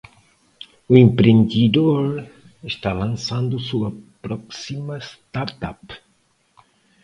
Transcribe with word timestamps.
O 0.89 0.97
empreendedor 0.97 2.25
está 2.63 2.91
lançando 2.91 3.59
sua 3.59 3.93
próxima 4.19 4.97
startup. 4.99 5.95